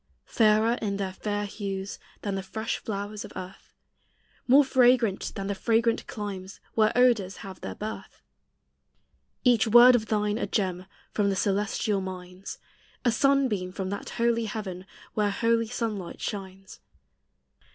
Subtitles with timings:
[0.25, 3.71] Fairer in their fair hues Than the fresh flowers of earth,
[4.47, 8.23] More fragrant than the fragrant climes Where odors have their birth.
[9.43, 12.57] Each word of thine a gem From the celestial mines,
[13.05, 16.79] A sunbeam from that holy heaven Where holy sunlight shines.